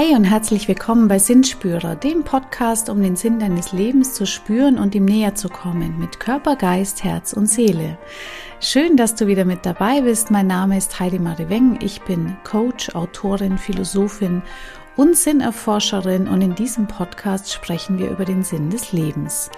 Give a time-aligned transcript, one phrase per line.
[0.00, 4.78] Hey und herzlich willkommen bei Sinnspürer, dem Podcast, um den Sinn deines Lebens zu spüren
[4.78, 7.98] und ihm näher zu kommen, mit Körper, Geist, Herz und Seele.
[8.60, 10.30] Schön, dass du wieder mit dabei bist.
[10.30, 11.80] Mein Name ist Heidi Marie Weng.
[11.82, 14.42] Ich bin Coach, Autorin, Philosophin
[14.94, 19.50] und Sinnerforscherin und in diesem Podcast sprechen wir über den Sinn des Lebens.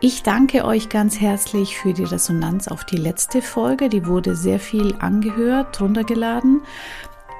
[0.00, 3.90] Ich danke euch ganz herzlich für die Resonanz auf die letzte Folge.
[3.90, 6.62] Die wurde sehr viel angehört, runtergeladen.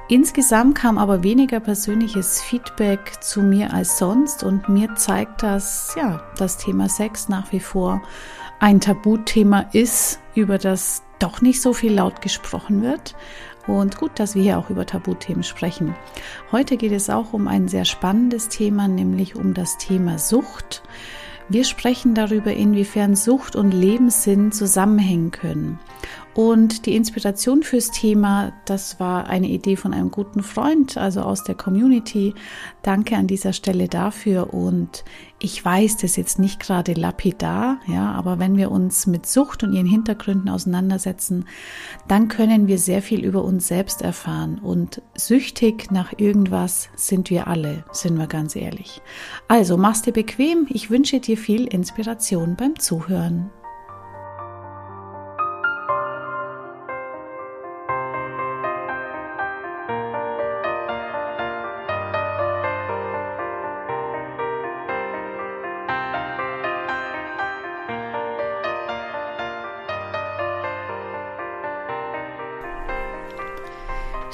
[0.09, 6.23] Insgesamt kam aber weniger persönliches Feedback zu mir als sonst und mir zeigt, dass ja,
[6.39, 8.01] das Thema Sex nach wie vor
[8.61, 13.17] ein Tabuthema ist, über das doch nicht so viel laut gesprochen wird.
[13.67, 15.97] Und gut, dass wir hier auch über Tabuthemen sprechen.
[16.53, 20.85] Heute geht es auch um ein sehr spannendes Thema, nämlich um das Thema Sucht.
[21.49, 25.81] Wir sprechen darüber, inwiefern Sucht und Lebenssinn zusammenhängen können.
[26.37, 31.45] Und die Inspiration fürs Thema, das war eine Idee von einem guten Freund, also aus
[31.45, 32.35] der Community.
[32.83, 34.53] Danke an dieser Stelle dafür.
[34.53, 35.03] Und
[35.39, 39.63] ich weiß, das ist jetzt nicht gerade lapidar, ja, aber wenn wir uns mit Sucht
[39.63, 41.47] und ihren Hintergründen auseinandersetzen,
[42.07, 44.59] dann können wir sehr viel über uns selbst erfahren.
[44.59, 49.01] Und süchtig nach irgendwas sind wir alle, sind wir ganz ehrlich.
[49.49, 50.67] Also mach's dir bequem.
[50.69, 53.51] Ich wünsche dir viel Inspiration beim Zuhören.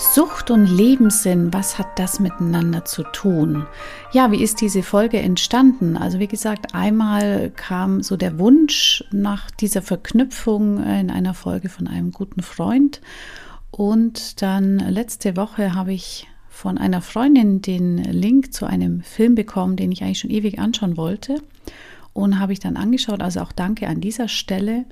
[0.02, 3.66] Sucht und Lebenssinn, was hat das miteinander zu tun?
[4.12, 5.96] Ja, wie ist diese Folge entstanden?
[5.96, 11.86] Also wie gesagt, einmal kam so der Wunsch nach dieser Verknüpfung in einer Folge von
[11.86, 13.00] einem guten Freund
[13.70, 19.76] und dann letzte Woche habe ich von einer Freundin den Link zu einem Film bekommen,
[19.76, 21.40] den ich eigentlich schon ewig anschauen wollte
[22.12, 23.22] und habe ich dann angeschaut.
[23.22, 24.84] Also auch danke an dieser Stelle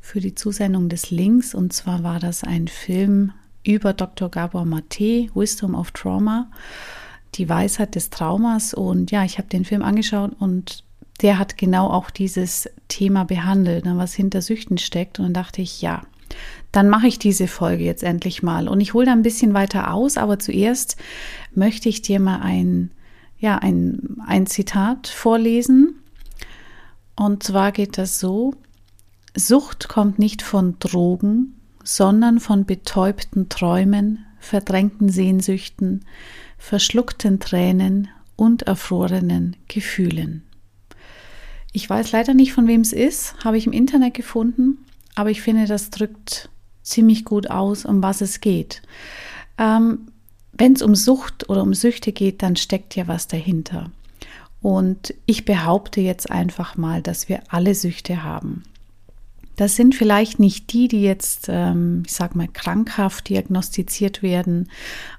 [0.00, 1.54] für die Zusendung des Links.
[1.54, 3.32] Und zwar war das ein Film
[3.66, 4.30] über Dr.
[4.30, 6.50] Gabor Mate, Wisdom of Trauma,
[7.34, 8.74] die Weisheit des Traumas.
[8.74, 10.84] Und ja, ich habe den Film angeschaut und
[11.22, 15.18] der hat genau auch dieses Thema behandelt, ne, was hinter Süchten steckt.
[15.18, 16.02] Und dann dachte ich, ja,
[16.72, 18.68] dann mache ich diese Folge jetzt endlich mal.
[18.68, 20.96] Und ich hole da ein bisschen weiter aus, aber zuerst
[21.54, 22.90] möchte ich dir mal ein,
[23.38, 26.02] ja, ein, ein Zitat vorlesen.
[27.14, 28.54] Und zwar geht das so,
[29.34, 31.55] Sucht kommt nicht von Drogen,
[31.86, 36.04] sondern von betäubten Träumen, verdrängten Sehnsüchten,
[36.58, 40.42] verschluckten Tränen und erfrorenen Gefühlen.
[41.72, 44.78] Ich weiß leider nicht, von wem es ist, habe ich im Internet gefunden,
[45.14, 46.50] aber ich finde, das drückt
[46.82, 48.82] ziemlich gut aus, um was es geht.
[49.56, 50.08] Ähm,
[50.52, 53.90] Wenn es um Sucht oder um Süchte geht, dann steckt ja was dahinter.
[54.60, 58.64] Und ich behaupte jetzt einfach mal, dass wir alle Süchte haben.
[59.56, 64.70] Das sind vielleicht nicht die, die jetzt, ähm, ich sage mal, krankhaft diagnostiziert werden,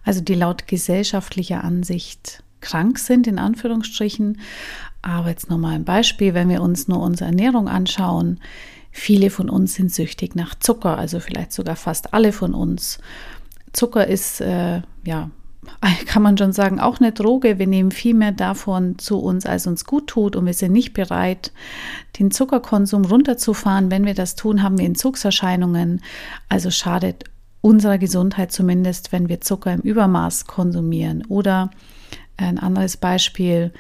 [0.04, 4.40] also die laut gesellschaftlicher Ansicht krank sind, in Anführungsstrichen.
[5.02, 8.40] Aber jetzt nochmal ein Beispiel, wenn wir uns nur unsere Ernährung anschauen.
[8.92, 13.00] Viele von uns sind süchtig nach Zucker, also vielleicht sogar fast alle von uns.
[13.74, 15.30] Zucker ist äh, ja
[16.06, 17.60] kann man schon sagen, auch eine Droge.
[17.60, 20.94] Wir nehmen viel mehr davon zu uns, als uns gut tut und wir sind nicht
[20.94, 21.52] bereit,
[22.20, 23.92] den Zuckerkonsum runterzufahren.
[23.92, 26.02] Wenn wir das tun, haben wir Entzugserscheinungen.
[26.50, 27.26] Also schadet
[27.62, 31.26] unserer Gesundheit zumindest, wenn wir Zucker im Übermaß konsumieren.
[31.28, 31.72] Oder
[32.38, 33.72] ein anderes Beispiel,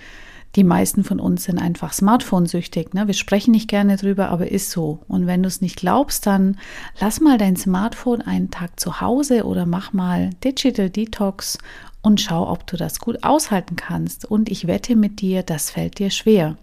[0.55, 2.93] die meisten von uns sind einfach Smartphone-süchtig.
[2.93, 3.07] Ne?
[3.07, 4.99] Wir sprechen nicht gerne drüber, aber ist so.
[5.07, 6.57] Und wenn du es nicht glaubst, dann
[6.99, 11.57] lass mal dein Smartphone einen Tag zu Hause oder mach mal Digital Detox
[12.01, 14.25] und schau, ob du das gut aushalten kannst.
[14.25, 16.57] Und ich wette mit dir, das fällt dir schwer.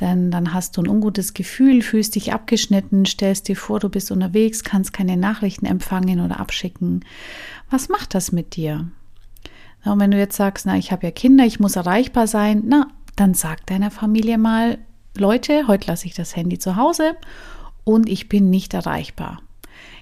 [0.00, 4.10] Denn dann hast du ein ungutes Gefühl, fühlst dich abgeschnitten, stellst dir vor, du bist
[4.10, 7.04] unterwegs, kannst keine Nachrichten empfangen oder abschicken.
[7.70, 8.90] Was macht das mit dir?
[9.84, 12.88] Und wenn du jetzt sagst, na, ich habe ja Kinder, ich muss erreichbar sein, na,
[13.16, 14.78] dann sag deiner Familie mal,
[15.16, 17.16] Leute, heute lasse ich das Handy zu Hause
[17.84, 19.42] und ich bin nicht erreichbar.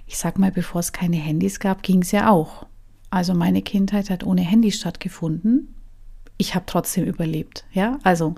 [0.06, 2.66] Ich sag mal, bevor es keine Handys gab, ging es ja auch.
[3.10, 5.74] Also meine Kindheit hat ohne Handy stattgefunden.
[6.36, 7.64] Ich habe trotzdem überlebt.
[7.72, 8.34] Ja, also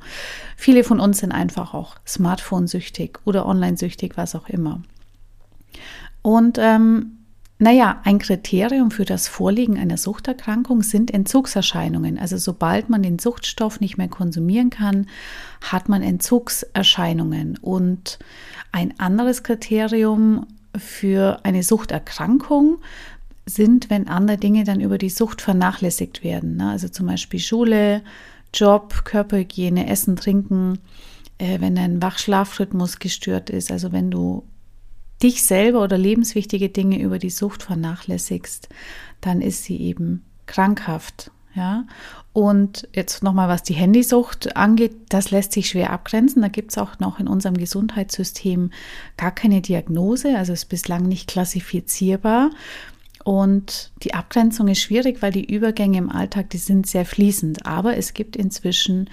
[0.57, 4.83] viele von uns sind einfach auch Smartphone-süchtig oder online-süchtig, was auch immer.
[6.23, 7.19] Und ähm,
[7.63, 12.19] naja, ein Kriterium für das Vorliegen einer Suchterkrankung sind Entzugserscheinungen.
[12.19, 15.07] Also sobald man den Suchtstoff nicht mehr konsumieren kann,
[15.61, 17.59] hat man Entzugserscheinungen.
[17.59, 18.19] Und
[18.73, 22.79] ein anderes Kriterium für eine Suchterkrankung
[23.47, 26.57] sind, wenn andere Dinge dann über die Sucht vernachlässigt werden.
[26.57, 26.69] Ne?
[26.69, 28.03] Also zum Beispiel Schule,
[28.53, 30.81] Job, Körperhygiene, Essen, Trinken,
[31.39, 34.43] äh, wenn dein Wachschlafrhythmus gestört ist, also wenn du
[35.23, 38.69] dich selber oder lebenswichtige Dinge über die Sucht vernachlässigst,
[39.21, 41.31] dann ist sie eben krankhaft.
[41.55, 41.85] Ja,
[42.33, 46.41] und jetzt nochmal, was die Handysucht angeht, das lässt sich schwer abgrenzen.
[46.41, 48.71] Da gibt es auch noch in unserem Gesundheitssystem
[49.19, 52.51] gar keine Diagnose, also ist bislang nicht klassifizierbar.
[53.23, 57.67] Und die Abgrenzung ist schwierig, weil die Übergänge im Alltag, die sind sehr fließend.
[57.67, 59.11] Aber es gibt inzwischen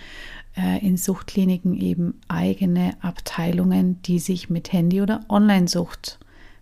[0.86, 6.20] in Suchtkliniken eben eigene Abteilungen, die sich mit Handy- oder Online-Sucht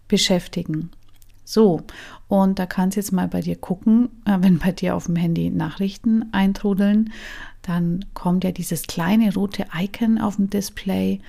[0.07, 0.92] beschäftigen.
[1.44, 1.81] So,
[2.28, 5.16] und da kannst du jetzt mal bei dir gucken, äh, wenn bei dir auf dem
[5.16, 7.13] Handy Nachrichten eintrudeln,
[7.62, 11.22] dann kommt ja dieses kleine rote Icon auf dem Display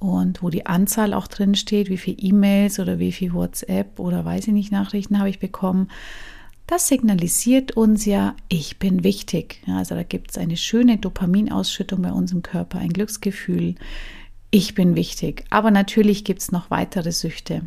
[0.00, 4.24] und wo die Anzahl auch drin steht, wie viele E-Mails oder wie viel WhatsApp oder
[4.24, 5.88] weiß ich nicht Nachrichten habe ich bekommen.
[6.70, 9.60] Das signalisiert uns ja, ich bin wichtig.
[9.66, 13.74] Also da gibt es eine schöne Dopaminausschüttung bei unserem Körper, ein Glücksgefühl.
[14.52, 15.44] Ich bin wichtig.
[15.50, 17.62] Aber natürlich gibt es noch weitere Süchte.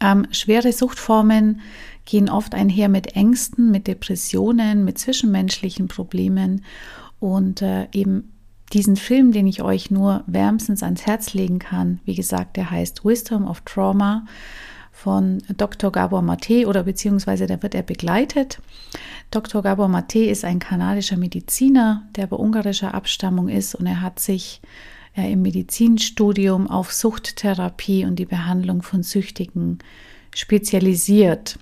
[0.00, 1.62] Ähm, schwere Suchtformen
[2.04, 6.62] gehen oft einher mit Ängsten, mit Depressionen, mit zwischenmenschlichen Problemen
[7.20, 8.34] und äh, eben
[8.74, 13.02] diesen Film, den ich euch nur wärmstens ans Herz legen kann, wie gesagt, der heißt
[13.06, 14.26] Wisdom of Trauma
[14.94, 15.90] von Dr.
[15.90, 18.60] Gabor Mate oder beziehungsweise da wird er begleitet.
[19.30, 19.60] Dr.
[19.60, 24.62] Gabor Mate ist ein kanadischer Mediziner, der bei ungarischer Abstammung ist und er hat sich
[25.14, 29.78] er im Medizinstudium auf Suchttherapie und die Behandlung von Süchtigen
[30.34, 31.58] spezialisiert.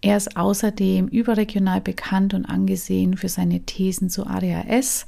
[0.00, 5.06] Er ist außerdem überregional bekannt und angesehen für seine Thesen zu ADHS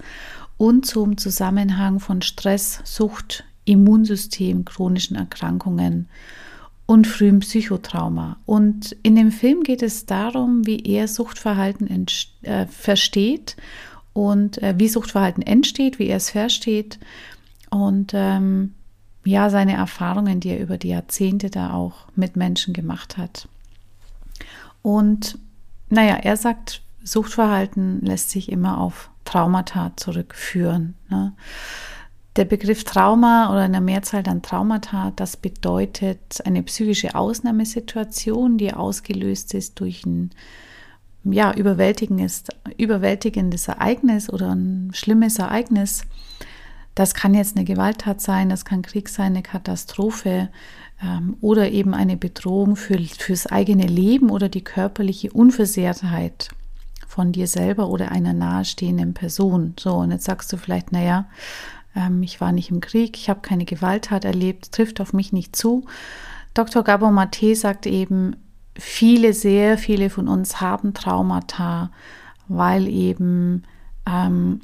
[0.56, 6.08] und zum Zusammenhang von Stress, Sucht, Immunsystem, chronischen Erkrankungen
[6.90, 8.38] und frühem Psychotrauma.
[8.46, 12.06] Und in dem Film geht es darum, wie er Suchtverhalten
[12.42, 13.56] äh, versteht
[14.12, 16.98] und äh, wie Suchtverhalten entsteht, wie er es versteht
[17.70, 18.74] und ähm,
[19.24, 23.46] ja, seine Erfahrungen, die er über die Jahrzehnte da auch mit Menschen gemacht hat.
[24.82, 25.38] Und
[25.90, 30.96] naja, er sagt, Suchtverhalten lässt sich immer auf Traumata zurückführen.
[31.08, 31.34] Ne?
[32.36, 38.72] Der Begriff Trauma oder in der Mehrzahl dann Traumata, das bedeutet eine psychische Ausnahmesituation, die
[38.72, 40.30] ausgelöst ist durch ein
[41.24, 42.44] ja, überwältigendes,
[42.78, 46.04] überwältigendes Ereignis oder ein schlimmes Ereignis,
[46.94, 50.48] das kann jetzt eine Gewalttat sein, das kann Krieg sein, eine Katastrophe
[51.02, 56.48] ähm, oder eben eine Bedrohung für, fürs eigene Leben oder die körperliche Unversehrtheit
[57.06, 59.74] von dir selber oder einer nahestehenden Person.
[59.78, 61.26] So, und jetzt sagst du vielleicht, naja,
[61.94, 65.56] ähm, ich war nicht im Krieg, ich habe keine Gewalttat erlebt, trifft auf mich nicht
[65.56, 65.86] zu.
[66.54, 66.82] Dr.
[66.82, 68.36] Gabor Mate sagt eben,
[68.76, 71.90] viele, sehr viele von uns haben Traumata,
[72.48, 73.64] weil eben
[74.06, 74.60] ähm,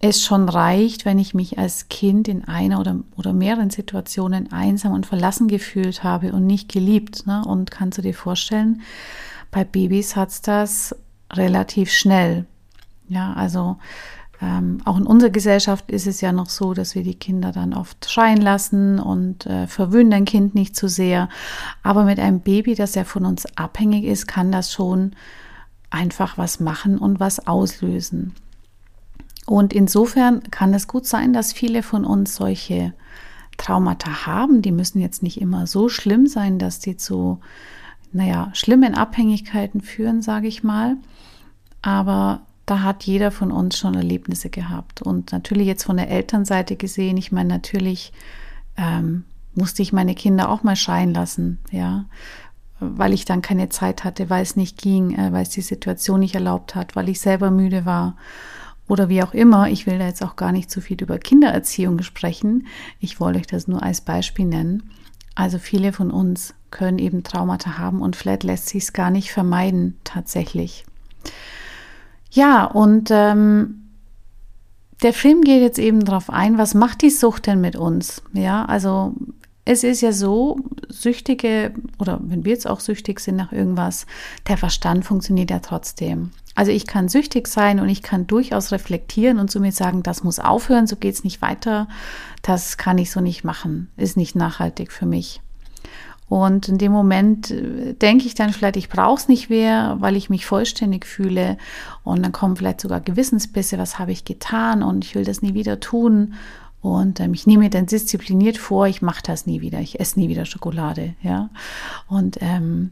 [0.00, 4.92] es schon reicht, wenn ich mich als Kind in einer oder, oder mehreren Situationen einsam
[4.92, 7.26] und verlassen gefühlt habe und nicht geliebt.
[7.26, 7.42] Ne?
[7.44, 8.82] Und kannst du dir vorstellen,
[9.50, 10.96] bei Babys hat es das
[11.32, 12.46] relativ schnell.
[13.08, 13.78] Ja, also
[14.42, 17.72] ähm, auch in unserer Gesellschaft ist es ja noch so, dass wir die Kinder dann
[17.72, 21.28] oft schreien lassen und äh, verwöhnen ein Kind nicht zu sehr.
[21.82, 25.12] Aber mit einem Baby, das ja von uns abhängig ist, kann das schon
[25.90, 28.34] einfach was machen und was auslösen.
[29.46, 32.92] Und insofern kann es gut sein, dass viele von uns solche
[33.56, 34.60] Traumata haben.
[34.60, 37.40] Die müssen jetzt nicht immer so schlimm sein, dass die zu,
[38.12, 40.96] naja, schlimmen Abhängigkeiten führen, sage ich mal.
[41.80, 45.00] Aber da hat jeder von uns schon Erlebnisse gehabt.
[45.00, 48.12] Und natürlich jetzt von der Elternseite gesehen, ich meine, natürlich
[48.76, 52.06] ähm, musste ich meine Kinder auch mal schreien lassen, ja,
[52.80, 56.20] weil ich dann keine Zeit hatte, weil es nicht ging, äh, weil es die Situation
[56.20, 58.16] nicht erlaubt hat, weil ich selber müde war
[58.88, 59.68] oder wie auch immer.
[59.68, 62.66] Ich will da jetzt auch gar nicht zu viel über Kindererziehung sprechen.
[63.00, 64.90] Ich wollte euch das nur als Beispiel nennen.
[65.34, 69.30] Also viele von uns können eben Traumata haben und vielleicht lässt sich es gar nicht
[69.30, 70.84] vermeiden tatsächlich.
[72.30, 73.86] Ja, und ähm,
[75.02, 78.22] der Film geht jetzt eben darauf ein, was macht die Sucht denn mit uns?
[78.32, 79.14] Ja, also
[79.64, 84.06] es ist ja so, Süchtige oder wenn wir jetzt auch süchtig sind nach irgendwas,
[84.48, 86.30] der Verstand funktioniert ja trotzdem.
[86.54, 90.22] Also ich kann süchtig sein und ich kann durchaus reflektieren und zu mir sagen, das
[90.22, 91.88] muss aufhören, so geht es nicht weiter,
[92.42, 95.40] das kann ich so nicht machen, ist nicht nachhaltig für mich.
[96.28, 100.16] Und in dem Moment äh, denke ich dann vielleicht, ich brauche es nicht mehr, weil
[100.16, 101.56] ich mich vollständig fühle.
[102.02, 105.54] Und dann kommen vielleicht sogar Gewissensbisse, was habe ich getan und ich will das nie
[105.54, 106.34] wieder tun.
[106.80, 110.18] Und ähm, ich nehme mir dann diszipliniert vor, ich mache das nie wieder, ich esse
[110.18, 111.14] nie wieder Schokolade.
[111.22, 111.50] Ja?
[112.08, 112.90] Und ähm,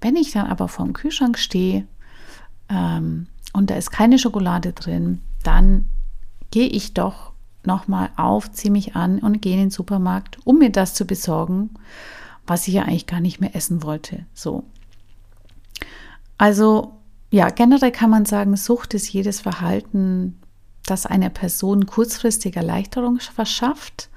[0.00, 1.86] Wenn ich dann aber vorm Kühlschrank stehe
[2.68, 5.86] ähm, und da ist keine Schokolade drin, dann
[6.50, 7.32] gehe ich doch
[7.64, 11.70] nochmal auf, ziehe mich an und gehe in den Supermarkt, um mir das zu besorgen,
[12.48, 14.26] was ich ja eigentlich gar nicht mehr essen wollte.
[14.34, 14.64] So.
[16.36, 16.94] Also
[17.30, 20.40] ja, generell kann man sagen, Sucht ist jedes Verhalten,
[20.86, 24.08] das einer Person kurzfristig Erleichterung verschafft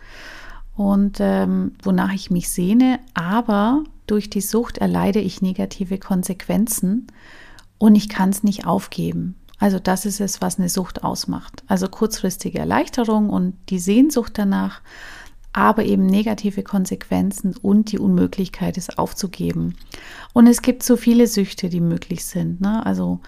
[0.76, 7.08] und ähm, wonach ich mich sehne, aber durch die Sucht erleide ich negative Konsequenzen
[7.78, 9.36] und ich kann es nicht aufgeben.
[9.60, 11.64] Also das ist es, was eine Sucht ausmacht.
[11.68, 14.82] Also kurzfristige Erleichterung und die Sehnsucht danach,
[15.54, 19.76] aber eben negative Konsequenzen und die Unmöglichkeit, es aufzugeben.
[20.34, 22.62] Und es gibt so viele Süchte, die möglich sind.
[22.62, 22.86] Ne?
[22.86, 23.20] Also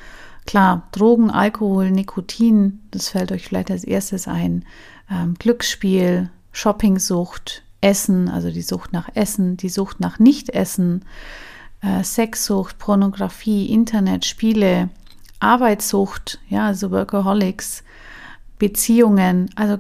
[0.46, 4.66] klar, Drogen, Alkohol, Nikotin, das fällt euch vielleicht als erstes ein.
[5.12, 11.04] Ähm, Glücksspiel, Shoppingsucht, Essen, also die Sucht nach Essen, die Sucht nach Nichtessen,
[11.82, 14.90] äh, Sexsucht, Pornografie, Internet, Spiele,
[15.42, 17.84] Arbeitssucht, ja, also Workaholics,
[18.58, 19.80] Beziehungen, also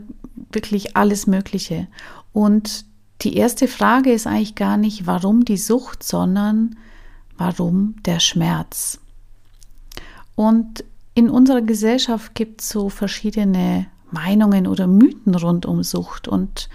[0.52, 1.88] wirklich alles Mögliche.
[2.34, 2.86] Und
[3.22, 6.76] die erste Frage ist eigentlich gar nicht, warum die Sucht, sondern
[7.38, 9.00] warum der Schmerz.
[10.36, 16.28] Und in unserer Gesellschaft gibt es so verschiedene Meinungen oder Mythen rund um Sucht.
[16.28, 16.70] Und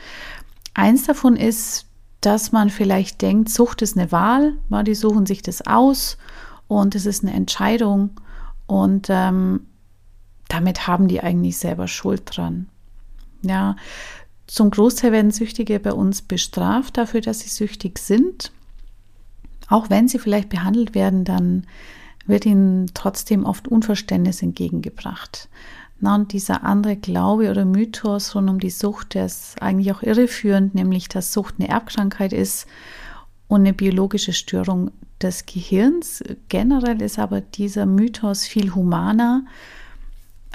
[0.74, 1.86] eins davon ist,
[2.20, 4.54] dass man vielleicht denkt, Sucht ist eine Wahl,
[4.86, 6.18] die suchen sich das aus
[6.66, 8.10] und es ist eine Entscheidung
[8.66, 9.66] und ähm,
[10.48, 12.68] damit haben die eigentlich selber Schuld dran.
[13.42, 13.76] Ja,
[14.48, 18.50] zum Großteil werden Süchtige bei uns bestraft dafür, dass sie süchtig sind.
[19.68, 21.66] Auch wenn sie vielleicht behandelt werden, dann
[22.26, 25.48] wird ihnen trotzdem oft Unverständnis entgegengebracht.
[26.00, 30.02] Na, und dieser andere Glaube oder Mythos rund um die Sucht, der ist eigentlich auch
[30.02, 32.66] irreführend, nämlich dass Sucht eine Erbkrankheit ist
[33.48, 36.22] und eine biologische Störung des Gehirns.
[36.48, 39.44] Generell ist aber dieser Mythos viel humaner,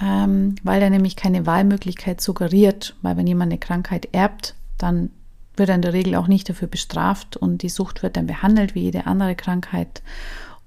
[0.02, 5.12] ähm, weil er nämlich keine Wahlmöglichkeit suggeriert, weil wenn jemand eine Krankheit erbt, dann
[5.56, 8.76] wird er in der Regel auch nicht dafür bestraft und die Sucht wird dann behandelt
[8.76, 10.02] wie jede andere Krankheit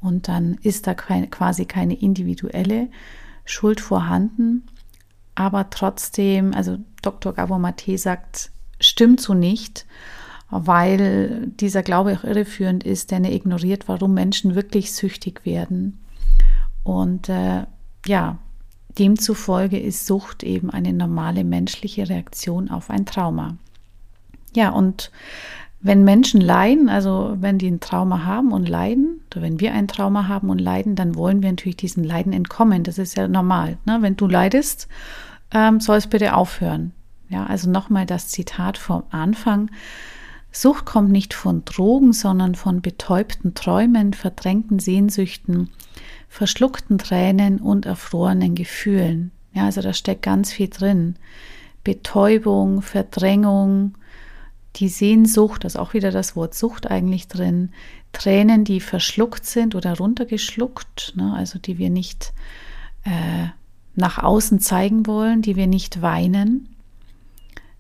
[0.01, 2.89] und dann ist da quasi keine individuelle
[3.45, 4.65] Schuld vorhanden.
[5.35, 7.33] Aber trotzdem, also Dr.
[7.33, 9.87] Gabor Mate sagt, stimmt so nicht,
[10.51, 15.99] weil dieser Glaube auch irreführend ist, denn er ignoriert, warum Menschen wirklich süchtig werden.
[16.85, 17.65] Und äh,
[18.07, 18.39] ja,
[18.99, 23.57] demzufolge ist Sucht eben eine normale menschliche Reaktion auf ein Trauma.
[24.55, 25.11] Ja, und
[25.81, 29.87] wenn Menschen leiden, also wenn die ein Trauma haben und leiden, oder wenn wir ein
[29.87, 32.83] Trauma haben und leiden, dann wollen wir natürlich diesem Leiden entkommen.
[32.83, 33.77] Das ist ja normal.
[33.85, 33.99] Ne?
[34.01, 34.89] Wenn du leidest,
[35.53, 36.93] ähm, soll es bitte aufhören.
[37.29, 39.71] Ja, also nochmal das Zitat vom Anfang.
[40.51, 45.69] Sucht kommt nicht von Drogen, sondern von betäubten Träumen, verdrängten Sehnsüchten,
[46.29, 49.31] verschluckten Tränen und erfrorenen Gefühlen.
[49.53, 51.17] Ja, also da steckt ganz viel drin.
[51.83, 53.95] Betäubung, Verdrängung,
[54.77, 57.71] die Sehnsucht, da ist auch wieder das Wort Sucht eigentlich drin,
[58.13, 62.33] Tränen, die verschluckt sind oder runtergeschluckt, ne, also die wir nicht
[63.05, 63.49] äh,
[63.95, 66.69] nach außen zeigen wollen, die wir nicht weinen,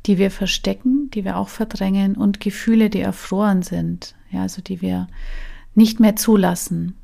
[0.06, 4.80] die wir verstecken, die wir auch verdrängen und Gefühle, die erfroren sind, ja, also die
[4.80, 5.08] wir
[5.74, 6.96] nicht mehr zulassen.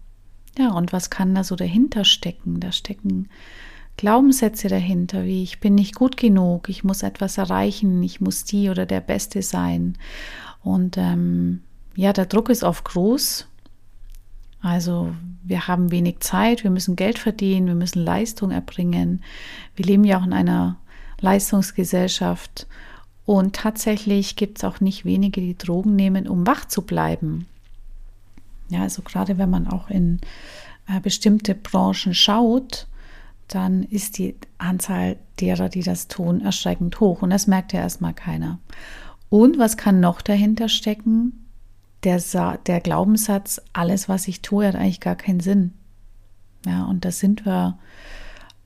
[0.59, 2.61] Ja, und was kann da so dahinter stecken?
[2.61, 3.29] Da stecken
[3.97, 8.71] Glaubenssätze dahinter, wie ich bin nicht gut genug, ich muss etwas erreichen, ich muss die
[8.71, 9.97] oder der Beste sein.
[10.63, 11.63] Und ähm,
[11.95, 13.47] ja, der Druck ist oft groß.
[14.61, 19.23] Also wir haben wenig Zeit, wir müssen Geld verdienen, wir müssen Leistung erbringen.
[19.75, 20.77] Wir leben ja auch in einer
[21.21, 22.67] Leistungsgesellschaft.
[23.25, 27.47] Und tatsächlich gibt es auch nicht wenige, die Drogen nehmen, um wach zu bleiben.
[28.73, 30.21] Ja, also gerade wenn man auch in
[30.89, 32.87] äh, bestimmte Branchen schaut,
[33.49, 37.21] dann ist die Anzahl derer, die das tun, erschreckend hoch.
[37.21, 38.59] Und das merkt ja erstmal keiner.
[39.29, 41.47] Und was kann noch dahinter stecken?
[42.05, 45.73] Der, Sa der Glaubenssatz, alles, was ich tue, hat eigentlich gar keinen Sinn.
[46.67, 47.79] Ja, und da sind wir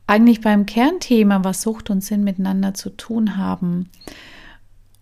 [0.06, 3.90] eigentlich beim Kernthema, was Sucht und Sinn miteinander zu tun haben.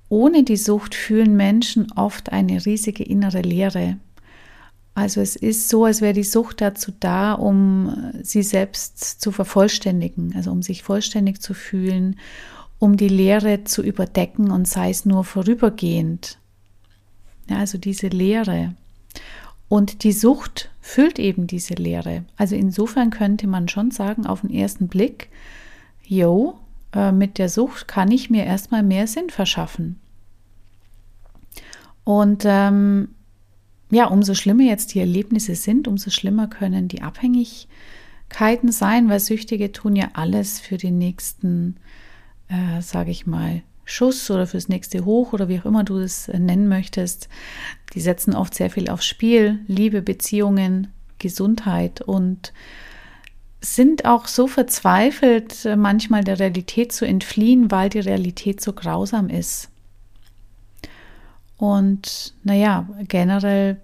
[0.08, 3.98] Ohne die Sucht fühlen Menschen oft eine riesige innere Leere.
[4.94, 9.32] Also es ist so, als wäre die Sucht dazu da, um äh, sie selbst zu
[9.32, 12.16] vervollständigen, also um sich vollständig zu fühlen,
[12.78, 16.38] um die Leere zu überdecken und sei es nur vorübergehend.
[17.48, 18.74] Ja, also diese Leere.
[19.68, 22.24] Und die Sucht füllt eben diese Leere.
[22.36, 25.30] Also insofern könnte man schon sagen, auf den ersten Blick,
[26.04, 26.58] jo,
[26.92, 29.98] äh, mit der Sucht kann ich mir erstmal mehr Sinn verschaffen.
[32.04, 33.08] Und ähm,
[33.94, 39.72] ja, umso schlimmer jetzt die Erlebnisse sind, umso schlimmer können die Abhängigkeiten sein, weil Süchtige
[39.72, 41.76] tun ja alles für den nächsten,
[42.48, 46.28] äh, sage ich mal, Schuss oder fürs nächste Hoch oder wie auch immer du es
[46.28, 47.28] äh, nennen möchtest.
[47.92, 52.52] Die setzen oft sehr viel aufs Spiel, Liebe, Beziehungen, Gesundheit und
[53.60, 59.28] sind auch so verzweifelt, äh, manchmal der Realität zu entfliehen, weil die Realität so grausam
[59.28, 59.70] ist.
[61.56, 63.80] Und naja, generell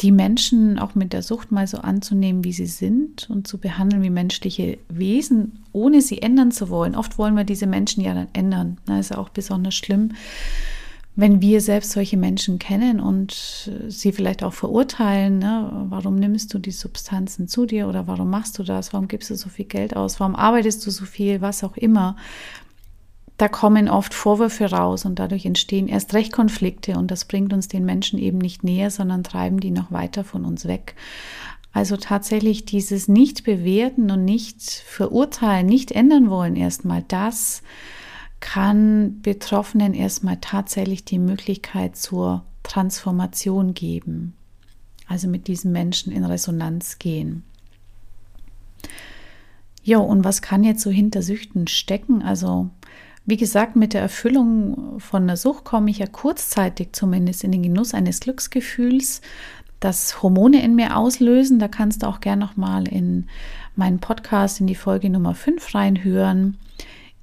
[0.00, 4.02] die Menschen auch mit der Sucht mal so anzunehmen, wie sie sind und zu behandeln
[4.02, 6.94] wie menschliche Wesen, ohne sie ändern zu wollen.
[6.94, 8.78] Oft wollen wir diese Menschen ja dann ändern.
[8.86, 10.12] Das ist auch besonders schlimm,
[11.16, 15.40] wenn wir selbst solche Menschen kennen und sie vielleicht auch verurteilen.
[15.40, 15.86] Ne?
[15.88, 18.92] Warum nimmst du die Substanzen zu dir oder warum machst du das?
[18.92, 20.20] Warum gibst du so viel Geld aus?
[20.20, 21.40] Warum arbeitest du so viel?
[21.40, 22.14] Was auch immer
[23.38, 27.68] da kommen oft Vorwürfe raus und dadurch entstehen erst recht Konflikte und das bringt uns
[27.68, 30.96] den Menschen eben nicht näher, sondern treiben die noch weiter von uns weg.
[31.72, 37.62] Also tatsächlich dieses nicht bewerten und nicht verurteilen, nicht ändern wollen erstmal, das
[38.40, 44.34] kann Betroffenen erstmal tatsächlich die Möglichkeit zur Transformation geben.
[45.06, 47.44] Also mit diesen Menschen in Resonanz gehen.
[49.84, 52.20] Ja, und was kann jetzt so hinter Süchten stecken?
[52.22, 52.68] Also
[53.28, 57.62] wie gesagt, mit der Erfüllung von der Sucht komme ich ja kurzzeitig zumindest in den
[57.62, 59.20] Genuss eines Glücksgefühls,
[59.80, 61.58] das Hormone in mir auslösen.
[61.58, 63.28] Da kannst du auch gerne nochmal in
[63.76, 66.56] meinen Podcast in die Folge Nummer 5 reinhören.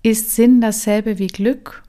[0.04, 1.82] Ist Sinn dasselbe wie Glück?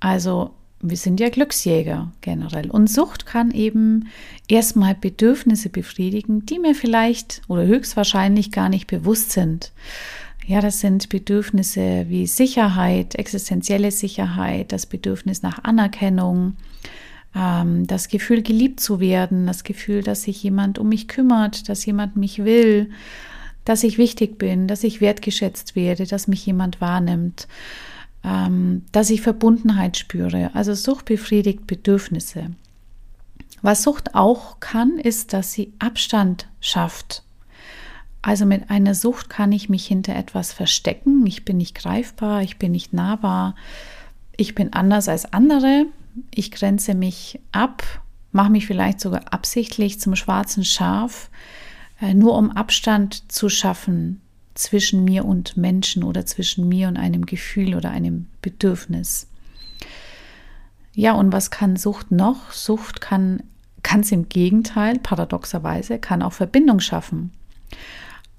[0.00, 2.70] Also wir sind ja Glücksjäger generell.
[2.70, 4.08] Und Sucht kann eben
[4.48, 9.72] erstmal Bedürfnisse befriedigen, die mir vielleicht oder höchstwahrscheinlich gar nicht bewusst sind.
[10.48, 16.56] Ja, das sind Bedürfnisse wie Sicherheit, existenzielle Sicherheit, das Bedürfnis nach Anerkennung,
[17.36, 21.84] ähm, das Gefühl, geliebt zu werden, das Gefühl, dass sich jemand um mich kümmert, dass
[21.84, 22.88] jemand mich will,
[23.66, 27.46] dass ich wichtig bin, dass ich wertgeschätzt werde, dass mich jemand wahrnimmt,
[28.24, 30.50] ähm, dass ich Verbundenheit spüre.
[30.54, 32.52] Also Sucht befriedigt Bedürfnisse.
[33.60, 37.22] Was Sucht auch kann, ist, dass sie Abstand schafft
[38.28, 41.26] also mit einer Sucht kann ich mich hinter etwas verstecken.
[41.26, 43.54] Ich bin nicht greifbar, ich bin nicht nahbar,
[44.36, 45.86] ich bin anders als andere.
[46.30, 47.82] Ich grenze mich ab,
[48.30, 51.30] mache mich vielleicht sogar absichtlich zum schwarzen Schaf,
[52.02, 54.20] äh, nur um Abstand zu schaffen
[54.52, 59.26] zwischen mir und Menschen oder zwischen mir und einem Gefühl oder einem Bedürfnis.
[60.92, 62.52] Ja, und was kann Sucht noch?
[62.52, 63.42] Sucht kann
[63.82, 67.32] ganz im Gegenteil, paradoxerweise, kann auch Verbindung schaffen.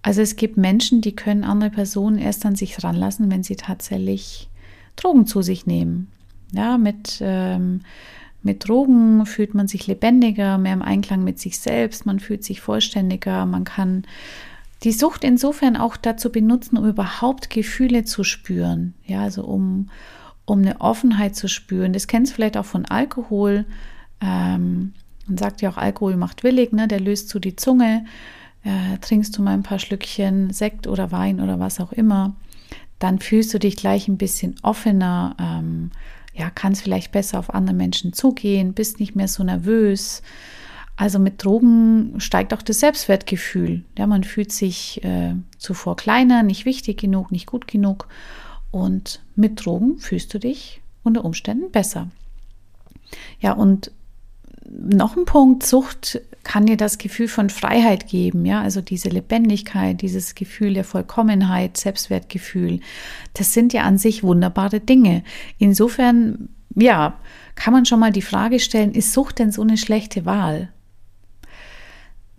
[0.02, 4.50] Also es gibt Menschen, die können andere Personen erst an sich ranlassen, wenn sie tatsächlich
[4.96, 6.08] Drogen zu sich nehmen.
[6.52, 7.82] Ja, mit, ähm,
[8.42, 12.62] mit Drogen fühlt man sich lebendiger, mehr im Einklang mit sich selbst, man fühlt sich
[12.62, 14.04] vollständiger, man kann
[14.84, 18.94] die Sucht insofern auch dazu benutzen, um überhaupt Gefühle zu spüren.
[19.06, 19.90] Ja, also um,
[20.46, 21.92] um eine Offenheit zu spüren.
[21.92, 23.66] Das kennst du vielleicht auch von Alkohol.
[24.22, 24.94] Ähm,
[25.28, 26.88] man sagt ja auch, Alkohol macht willig, ne?
[26.88, 28.06] der löst so die Zunge
[28.70, 32.36] äh, trinkst du mal ein paar Schlückchen Sekt oder Wein oder was auch immer,
[33.00, 35.92] dann fühlst du dich gleich ein bisschen offener, ähm,
[36.34, 40.22] ja, kannst vielleicht besser auf andere Menschen zugehen, bist nicht mehr so nervös.
[40.96, 43.84] Also mit Drogen steigt auch das Selbstwertgefühl.
[43.98, 48.08] Ja, man fühlt sich äh, zuvor kleiner, nicht wichtig genug, nicht gut genug.
[48.70, 52.10] Und mit Drogen fühlst du dich unter Umständen besser.
[53.40, 53.92] Ja, und
[54.70, 60.02] noch ein Punkt, Sucht kann dir das Gefühl von Freiheit geben, ja, also diese Lebendigkeit,
[60.02, 62.80] dieses Gefühl der Vollkommenheit, Selbstwertgefühl,
[63.36, 65.24] das sind ja an sich wunderbare Dinge.
[65.60, 67.20] Insofern, ja,
[67.54, 70.70] kann man schon mal die Frage stellen, ist Sucht denn so eine schlechte Wahl?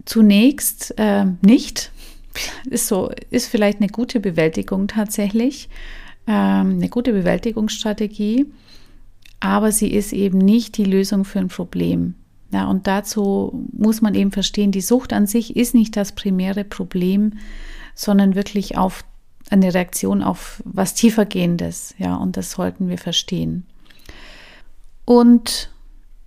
[0.06, 1.92] Zunächst äh, nicht.
[2.68, 5.68] Ist so, ist vielleicht eine gute Bewältigung tatsächlich,
[6.26, 8.46] ähm, eine gute Bewältigungsstrategie,
[9.38, 12.14] aber sie ist eben nicht die Lösung für ein Problem.
[12.52, 16.64] Ja, und dazu muss man eben verstehen, die Sucht an sich ist nicht das primäre
[16.64, 17.34] Problem,
[17.94, 19.04] sondern wirklich auf
[19.50, 21.94] eine Reaktion auf was tiefergehendes.
[21.98, 23.66] Ja, und das sollten wir verstehen.
[25.04, 25.70] Und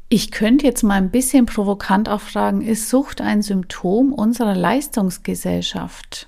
[0.10, 6.28] ich könnte jetzt mal ein bisschen provokant auch fragen, ist Sucht ein Symptom unserer Leistungsgesellschaft?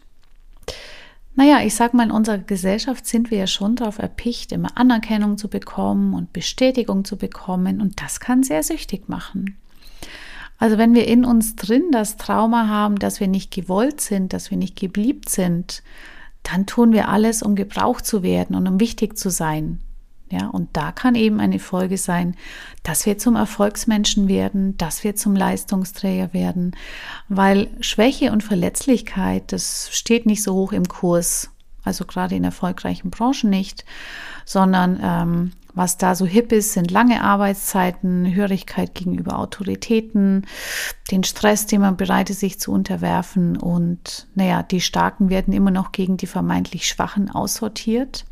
[1.35, 5.37] Naja, ich sag mal, in unserer Gesellschaft sind wir ja schon darauf erpicht, immer Anerkennung
[5.37, 9.57] zu bekommen und Bestätigung zu bekommen und das kann sehr süchtig machen.
[10.57, 14.51] Also wenn wir in uns drin das Trauma haben, dass wir nicht gewollt sind, dass
[14.51, 15.83] wir nicht geliebt sind,
[16.43, 19.79] dann tun wir alles, um gebraucht zu werden und um wichtig zu sein.
[20.31, 22.35] Ja, und da kann eben eine Folge sein,
[22.81, 26.75] dass wir zum Erfolgsmenschen werden, dass wir zum Leistungsträger werden,
[27.29, 31.51] weil Schwäche und Verletzlichkeit, das steht nicht so hoch im Kurs,
[31.83, 33.85] also gerade in erfolgreichen Branchen nicht,
[34.45, 40.47] sondern ähm, was da so hip ist, sind lange Arbeitszeiten, Hörigkeit gegenüber Autoritäten,
[41.11, 43.57] den Stress, den man bereit ist, sich zu unterwerfen.
[43.57, 48.25] Und naja, die Starken werden immer noch gegen die vermeintlich Schwachen aussortiert.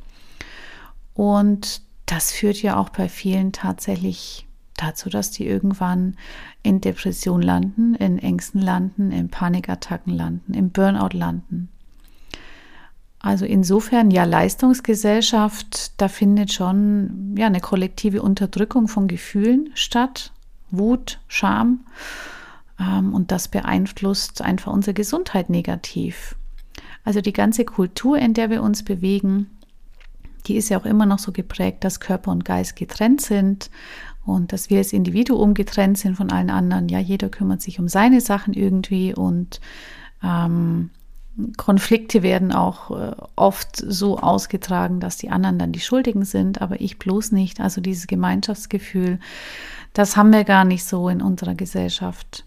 [1.14, 6.18] Und das führt ja auch bei vielen tatsächlich dazu, dass die irgendwann
[6.64, 11.70] in Depression landen, in Ängsten landen, in Panikattacken landen, im Burnout landen.
[13.24, 20.34] Also insofern ja Leistungsgesellschaft, da findet schon ja eine kollektive Unterdrückung von Gefühlen statt,
[20.72, 21.86] Wut, Scham
[22.78, 26.36] ähm, und das beeinflusst einfach unsere Gesundheit negativ.
[27.06, 29.50] Also die ganze Kultur, in der wir uns bewegen,
[30.48, 33.70] die ist ja auch immer noch so geprägt, dass Körper und Geist getrennt sind
[34.26, 36.90] und dass wir als Individuum getrennt sind von allen anderen.
[36.90, 39.62] Ja, jeder kümmert sich um seine Sachen irgendwie und
[40.22, 40.90] ähm,
[41.58, 46.80] Konflikte werden auch äh, oft so ausgetragen, dass die anderen dann die Schuldigen sind, aber
[46.80, 47.60] ich bloß nicht.
[47.60, 49.20] Also dieses Gemeinschaftsgefühl,
[49.94, 52.46] das haben wir gar nicht so in unserer Gesellschaft.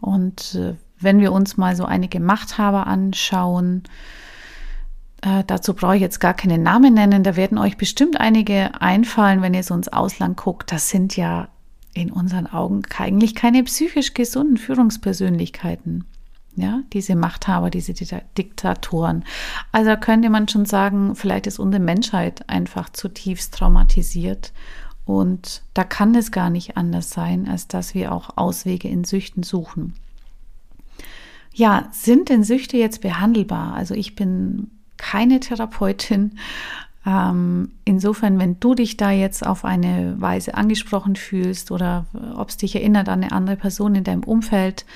[0.00, 3.82] Und äh, wenn wir uns mal so einige Machthaber anschauen,
[5.22, 9.42] äh, dazu brauche ich jetzt gar keinen Namen nennen, da werden euch bestimmt einige einfallen,
[9.42, 10.72] wenn ihr so ins Ausland guckt.
[10.72, 11.48] Das sind ja
[11.94, 16.04] in unseren Augen eigentlich keine psychisch gesunden Führungspersönlichkeiten.
[16.54, 17.94] Ja, diese Machthaber, diese
[18.36, 19.24] Diktatoren.
[19.72, 24.52] Also könnte man schon sagen, vielleicht ist unsere Menschheit einfach zutiefst traumatisiert.
[25.06, 29.42] Und da kann es gar nicht anders sein, als dass wir auch Auswege in Süchten
[29.42, 29.94] suchen.
[31.54, 33.74] Ja, sind denn Süchte jetzt behandelbar?
[33.74, 36.38] Also ich bin keine Therapeutin.
[37.04, 42.56] Ähm, insofern, wenn du dich da jetzt auf eine Weise angesprochen fühlst oder ob es
[42.56, 44.86] dich erinnert an eine andere Person in deinem Umfeld,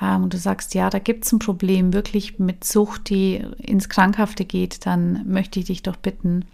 [0.00, 4.44] und du sagst, ja, da gibt es ein Problem wirklich mit Sucht, die ins Krankhafte
[4.44, 6.44] geht, dann möchte ich dich doch bitten,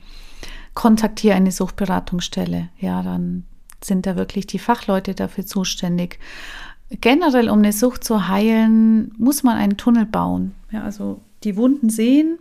[0.74, 2.68] kontaktiere eine Suchtberatungsstelle.
[2.78, 3.44] Ja, dann
[3.82, 6.18] sind da wirklich die Fachleute dafür zuständig.
[6.90, 10.54] Generell, um eine Sucht zu heilen, muss man einen Tunnel bauen.
[10.70, 12.38] Ja, also die Wunden sehen,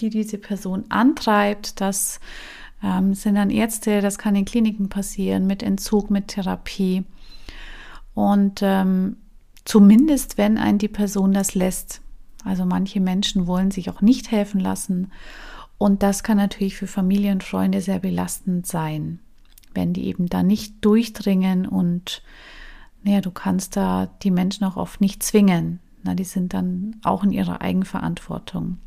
[0.00, 1.80] die diese Person antreibt.
[1.80, 2.20] Das
[2.82, 7.04] ähm, sind dann Ärzte, das kann in Kliniken passieren, mit Entzug, mit Therapie.
[8.14, 9.16] Und ähm,
[9.64, 12.00] Zumindest, wenn ein die Person das lässt.
[12.44, 15.12] Also manche Menschen wollen sich auch nicht helfen lassen.
[15.78, 19.20] Und das kann natürlich für Familie und Freunde sehr belastend sein,
[19.74, 22.22] wenn die eben da nicht durchdringen und
[23.04, 25.80] naja, du kannst da die Menschen auch oft nicht zwingen.
[26.04, 28.78] Na, die sind dann auch in ihrer Eigenverantwortung.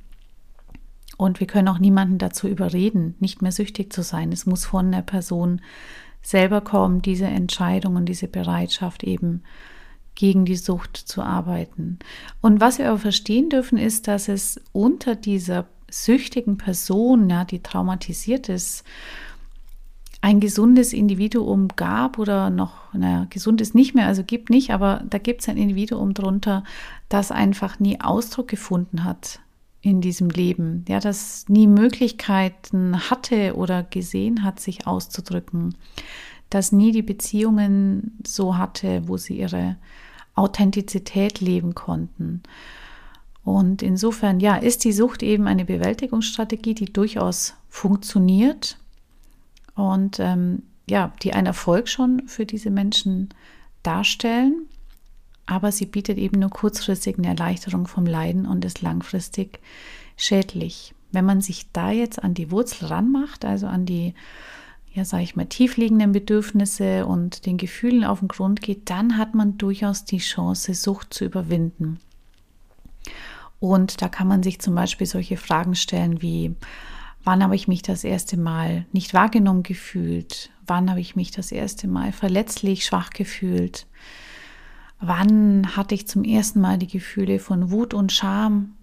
[1.17, 4.31] Und wir können auch niemanden dazu überreden, nicht mehr süchtig zu sein.
[4.31, 5.61] Es muss von der Person
[6.21, 9.43] selber kommen, diese Entscheidung und diese Bereitschaft eben
[10.15, 11.99] gegen die Sucht zu arbeiten.
[12.41, 17.62] Und was wir aber verstehen dürfen, ist, dass es unter dieser süchtigen Person, ja, die
[17.62, 18.84] traumatisiert ist,
[20.21, 25.04] ein gesundes Individuum gab oder noch, naja, gesund ist nicht mehr, also gibt nicht, aber
[25.08, 26.63] da gibt es ein Individuum drunter,
[27.10, 29.39] das einfach nie Ausdruck gefunden hat
[29.82, 35.75] in diesem Leben, ja, das nie Möglichkeiten hatte oder gesehen hat, sich auszudrücken,
[36.55, 39.75] das nie die Beziehungen so hatte, wo sie ihre
[40.35, 42.43] Authentizität leben konnten.
[43.43, 48.77] Und insofern, ja, ist die Sucht eben eine Bewältigungsstrategie, die durchaus funktioniert
[49.75, 53.29] und ähm, ja, die einen Erfolg schon für diese Menschen
[53.83, 54.67] darstellen.
[55.45, 59.59] Aber sie bietet eben nur kurzfristig eine Erleichterung vom Leiden und ist langfristig
[60.15, 60.95] schädlich.
[61.11, 64.15] Wenn man sich da jetzt an die Wurzel ranmacht, also an die
[64.95, 69.36] ja, sage ich mal, tiefliegenden Bedürfnisse und den Gefühlen auf den Grund geht, dann hat
[69.36, 71.99] man durchaus die Chance, Sucht zu überwinden.
[73.60, 76.55] Und da kann man sich zum Beispiel solche Fragen stellen wie,
[77.25, 80.49] wann habe ich mich das erste Mal nicht wahrgenommen gefühlt?
[80.65, 83.88] Wann habe ich mich das erste Mal verletzlich, schwach gefühlt?
[85.01, 88.75] Wann hatte ich zum ersten Mal die Gefühle von Wut und Scham,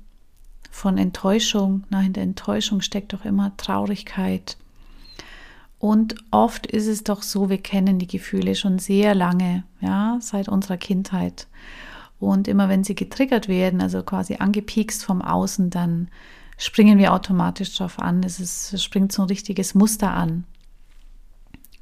[0.71, 1.85] von Enttäuschung?
[1.89, 4.59] Na, in der Enttäuschung steckt doch immer Traurigkeit.
[5.83, 10.49] Und oft ist es doch so, wir kennen die Gefühle schon sehr lange, ja, seit
[10.49, 11.49] unserer Kindheit.
[12.21, 16.07] Und immer wenn sie getriggert werden, also quasi angepiekst vom Außen, dann
[16.57, 18.23] springen wir automatisch darauf an.
[18.23, 20.45] Es, ist, es springt so ein richtiges Muster an.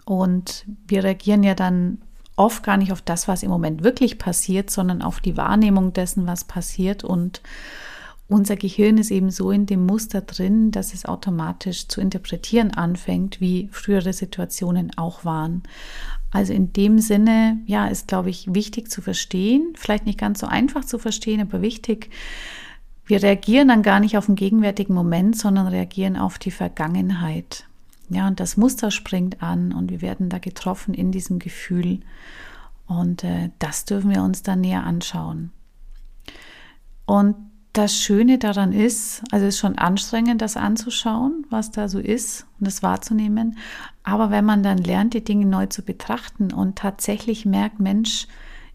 [0.06, 1.98] Und wir reagieren ja dann
[2.36, 6.26] oft gar nicht auf das, was im Moment wirklich passiert, sondern auf die Wahrnehmung dessen,
[6.26, 7.42] was passiert und
[8.30, 13.40] unser Gehirn ist eben so in dem Muster drin, dass es automatisch zu interpretieren anfängt,
[13.40, 15.64] wie frühere Situationen auch waren.
[16.30, 20.46] Also in dem Sinne, ja, ist, glaube ich, wichtig zu verstehen, vielleicht nicht ganz so
[20.46, 22.10] einfach zu verstehen, aber wichtig.
[23.04, 27.64] Wir reagieren dann gar nicht auf den gegenwärtigen Moment, sondern reagieren auf die Vergangenheit.
[28.10, 31.98] Ja, und das Muster springt an und wir werden da getroffen in diesem Gefühl.
[32.86, 35.50] Und äh, das dürfen wir uns dann näher anschauen.
[37.06, 37.34] Und
[37.72, 42.46] das Schöne daran ist, also es ist schon anstrengend, das anzuschauen, was da so ist
[42.58, 43.58] und das wahrzunehmen.
[44.02, 48.26] Aber wenn man dann lernt, die Dinge neu zu betrachten und tatsächlich merkt, Mensch,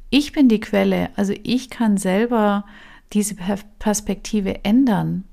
[0.10, 2.65] ich bin die Quelle, also ich kann selber
[3.12, 3.36] diese
[3.79, 5.25] Perspektive ändern.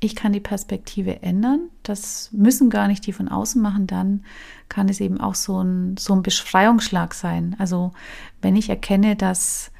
[0.00, 1.70] Ich kann die Perspektive ändern.
[1.82, 3.88] Das müssen gar nicht die von außen machen.
[3.88, 4.24] Dann
[4.68, 7.56] kann es eben auch so ein, so ein Befreiungsschlag sein.
[7.58, 7.90] Also
[8.40, 9.72] wenn ich erkenne, dass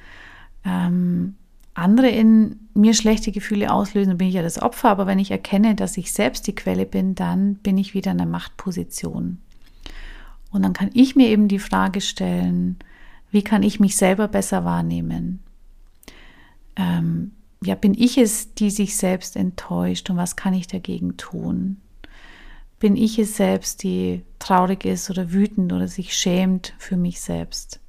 [0.64, 1.36] ähm,
[1.78, 4.90] andere in mir schlechte Gefühle auslösen, bin ich ja das Opfer.
[4.90, 8.18] Aber wenn ich erkenne, dass ich selbst die Quelle bin, dann bin ich wieder in
[8.18, 9.38] der Machtposition.
[10.50, 12.78] Und dann kann ich mir eben die Frage stellen,
[13.30, 15.40] wie kann ich mich selber besser wahrnehmen?
[16.76, 21.78] Ähm, ja, bin ich es, die sich selbst enttäuscht und was kann ich dagegen tun?
[22.78, 27.80] Bin ich es selbst, die traurig ist oder wütend oder sich schämt für mich selbst?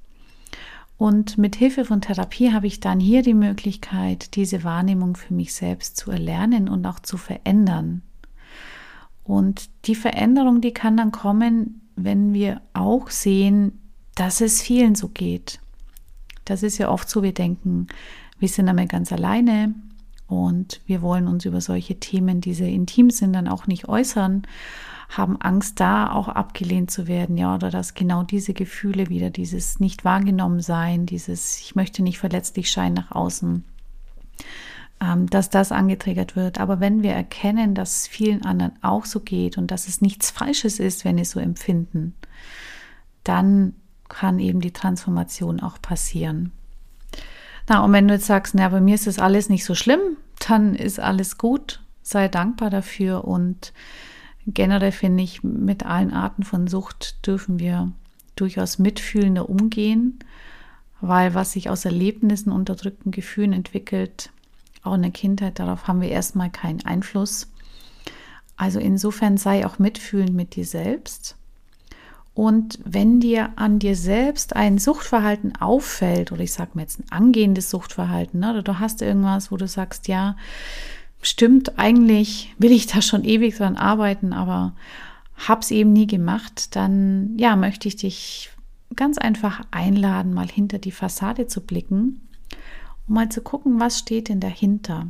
[1.00, 5.54] Und mit Hilfe von Therapie habe ich dann hier die Möglichkeit, diese Wahrnehmung für mich
[5.54, 8.02] selbst zu erlernen und auch zu verändern.
[9.24, 13.80] Und die Veränderung, die kann dann kommen, wenn wir auch sehen,
[14.16, 15.62] dass es vielen so geht.
[16.44, 17.88] Das ist ja oft so, wir denken,
[18.38, 19.74] wir sind damit ganz alleine
[20.30, 24.44] und wir wollen uns über solche Themen, die sehr intim sind, dann auch nicht äußern
[25.10, 29.80] haben Angst, da auch abgelehnt zu werden, ja, oder dass genau diese Gefühle wieder, dieses
[29.80, 33.64] nicht wahrgenommen sein, dieses ich möchte nicht verletzlich scheinen nach außen,
[35.02, 36.60] ähm, dass das angetriggert wird.
[36.60, 40.30] Aber wenn wir erkennen, dass es vielen anderen auch so geht und dass es nichts
[40.30, 42.14] Falsches ist, wenn sie so empfinden,
[43.24, 43.74] dann
[44.10, 46.52] kann eben die Transformation auch passieren.
[47.70, 50.18] Na, und wenn du jetzt sagst, na, bei mir ist das alles nicht so schlimm,
[50.48, 51.82] dann ist alles gut.
[52.02, 53.72] Sei dankbar dafür und
[54.54, 57.92] Generell finde ich, mit allen Arten von Sucht dürfen wir
[58.36, 60.20] durchaus mitfühlender umgehen,
[61.02, 64.32] weil was sich aus Erlebnissen, unterdrückten Gefühlen entwickelt,
[64.84, 67.52] auch in der Kindheit, darauf haben wir erstmal keinen Einfluss.
[68.56, 71.36] Also insofern sei auch mitfühlend mit dir selbst.
[72.40, 77.12] Und wenn dir an dir selbst ein Suchtverhalten auffällt, oder ich sage mir jetzt ein
[77.12, 80.38] angehendes Suchtverhalten, ne, oder du hast irgendwas, wo du sagst, ja,
[81.22, 84.74] stimmt, eigentlich will ich da schon ewig dran arbeiten, aber
[85.36, 88.52] hab's eben nie gemacht, dann ja, möchte ich dich
[88.96, 92.22] ganz einfach einladen, mal hinter die Fassade zu blicken,
[93.06, 95.08] um mal zu gucken, was steht denn dahinter?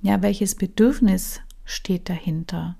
[0.00, 2.76] Ja, welches Bedürfnis steht dahinter?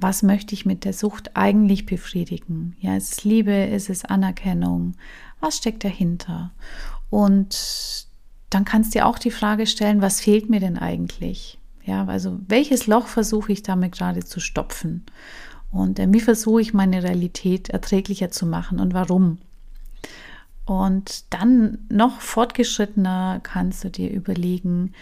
[0.00, 2.74] Was möchte ich mit der Sucht eigentlich befriedigen?
[2.80, 4.94] Ja, ist es Liebe, ist es Anerkennung?
[5.40, 6.52] Was steckt dahinter?
[7.10, 8.06] Und
[8.48, 11.58] dann kannst du dir auch die Frage stellen, was fehlt mir denn eigentlich?
[11.84, 15.04] Ja, also welches Loch versuche ich damit gerade zu stopfen?
[15.70, 19.38] Und äh, wie versuche ich meine Realität erträglicher zu machen und warum?
[20.66, 24.92] Und dann noch fortgeschrittener kannst du dir überlegen,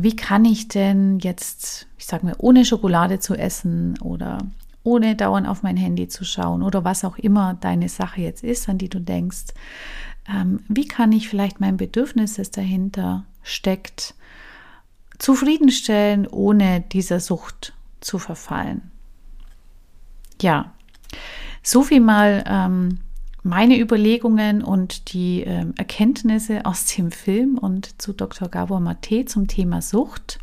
[0.00, 4.38] wie kann ich denn jetzt, ich sage mal, ohne Schokolade zu essen oder
[4.84, 8.68] ohne dauernd auf mein Handy zu schauen oder was auch immer deine Sache jetzt ist,
[8.68, 9.46] an die du denkst,
[10.28, 14.14] ähm, wie kann ich vielleicht mein Bedürfnis, das dahinter steckt,
[15.18, 18.92] zufriedenstellen, ohne dieser Sucht zu verfallen.
[20.40, 20.72] Ja,
[21.64, 23.00] so viel mal ähm,
[23.42, 28.48] meine Überlegungen und die ähm, Erkenntnisse aus dem Film und zu Dr.
[28.48, 30.38] Gabor Mate zum Thema Sucht.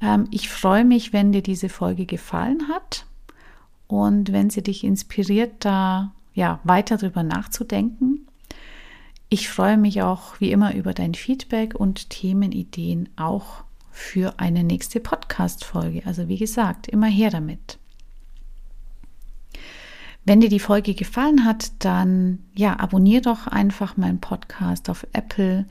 [0.00, 3.06] Ähm, ich freue mich, wenn dir diese Folge gefallen hat
[3.86, 8.26] und wenn sie dich inspiriert, da ja weiter drüber nachzudenken.
[9.28, 15.00] Ich freue mich auch wie immer über dein Feedback und Themenideen auch für eine nächste
[15.00, 16.02] Podcast-Folge.
[16.04, 17.78] Also wie gesagt, immer her damit.
[20.30, 25.66] Wenn dir die Folge gefallen hat, dann ja, abonniere doch einfach meinen Podcast auf Apple,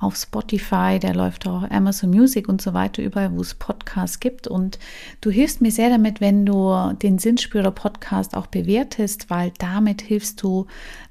[0.00, 4.48] auf Spotify, der läuft auch Amazon Music und so weiter, überall, wo es Podcasts gibt.
[4.48, 4.80] Und
[5.20, 10.42] du hilfst mir sehr damit, wenn du den Sinnspürer Podcast auch bewertest, weil damit hilfst
[10.42, 10.66] du,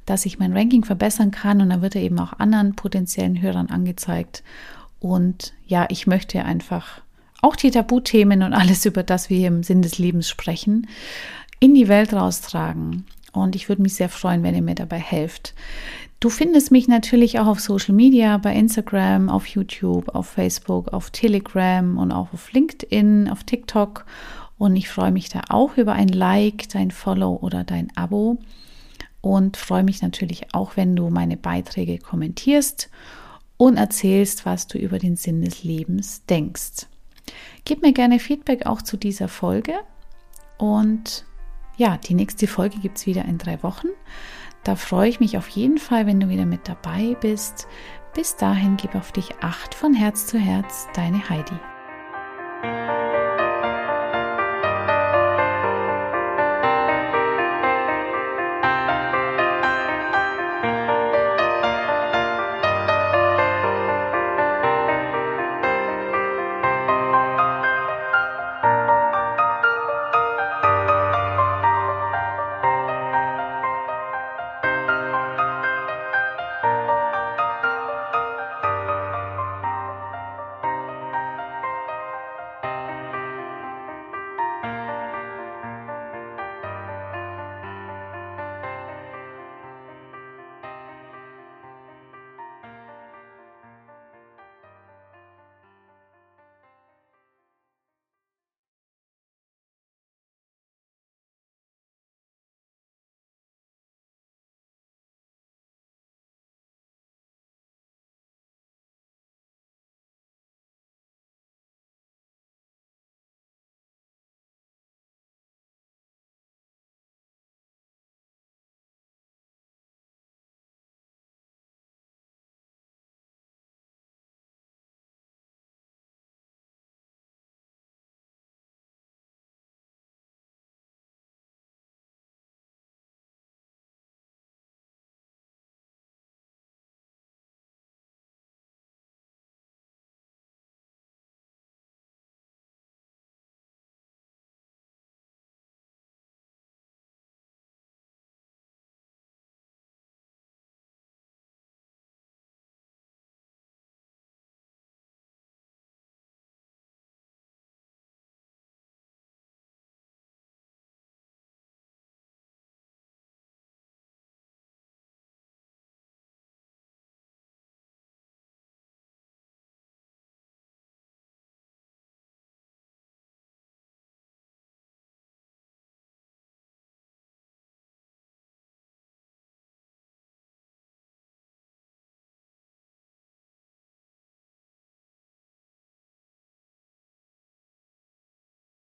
[0.06, 3.69] dass ich mein Ranking verbessern kann und dann wird er eben auch anderen potenziellen Hörern
[3.69, 4.43] angezeigt.
[4.99, 6.99] Und ja, ich möchte einfach
[7.41, 10.88] auch die Tabuthemen und alles, über das wir im Sinn des Lebens sprechen,
[11.62, 13.06] in die Welt raustragen.
[13.32, 15.54] Und ich würde mich sehr freuen, wenn ihr mir dabei helft.
[16.19, 21.12] Du findest mich natürlich auch auf Social Media, bei Instagram, auf YouTube, auf Facebook, auf
[21.12, 24.06] Telegram und auch auf LinkedIn, auf TikTok.
[24.58, 28.38] Und ich freue mich da auch über ein Like, dein Follow oder dein Abo.
[29.21, 32.89] Und freue mich natürlich auch, wenn du meine Beiträge kommentierst
[33.58, 36.88] und erzählst, was du über den Sinn des Lebens denkst.
[37.65, 39.74] Gib mir gerne Feedback auch zu dieser Folge.
[40.58, 41.26] Und
[41.82, 43.88] ja, die nächste Folge gibt es wieder in drei Wochen.
[44.63, 47.67] Da freue ich mich auf jeden Fall, wenn du wieder mit dabei bist.
[48.13, 51.60] Bis dahin gib auf dich acht von Herz zu Herz, deine Heidi.